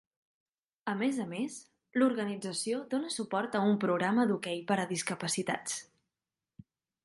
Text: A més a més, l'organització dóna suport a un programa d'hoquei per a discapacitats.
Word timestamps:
A 0.93 0.95
més 1.01 1.19
a 1.25 1.27
més, 1.33 1.57
l'organització 2.03 2.81
dóna 2.95 3.13
suport 3.17 3.59
a 3.61 3.63
un 3.69 3.77
programa 3.87 4.27
d'hoquei 4.33 4.65
per 4.73 4.81
a 4.85 4.89
discapacitats. 4.97 5.81